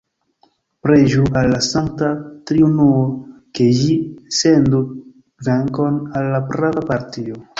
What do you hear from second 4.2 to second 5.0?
sendu